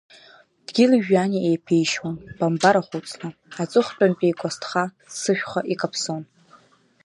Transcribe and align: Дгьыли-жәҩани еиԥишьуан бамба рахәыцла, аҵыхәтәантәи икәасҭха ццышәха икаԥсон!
Дгьыли-жәҩани 0.65 1.45
еиԥишьуан 1.49 2.15
бамба 2.37 2.69
рахәыцла, 2.73 3.29
аҵыхәтәантәи 3.61 4.29
икәасҭха 4.31 4.83
ццышәха 5.07 5.61
икаԥсон! 5.73 6.23